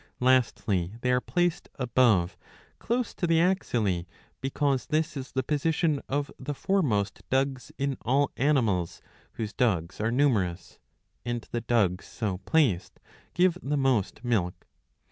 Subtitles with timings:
[0.01, 2.35] ^ Lastly they are placed above
[2.79, 4.07] close to the axillae,
[4.41, 8.99] because this is the position of the foremost dugs in all animals
[9.33, 10.79] whose dugs are numerous,
[11.23, 12.99] and the dugs .so placed
[13.35, 14.65] give the most milk.